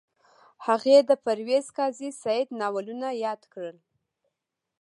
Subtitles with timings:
[0.65, 3.77] هغې د پرویز قاضي سعید ناولونه یاد کړل